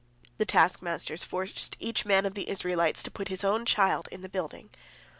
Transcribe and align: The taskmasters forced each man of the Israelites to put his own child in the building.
The 0.39 0.45
taskmasters 0.47 1.23
forced 1.23 1.77
each 1.79 2.05
man 2.07 2.25
of 2.25 2.33
the 2.33 2.49
Israelites 2.49 3.03
to 3.03 3.11
put 3.11 3.27
his 3.27 3.43
own 3.43 3.65
child 3.67 4.09
in 4.11 4.21
the 4.23 4.29
building. 4.29 4.71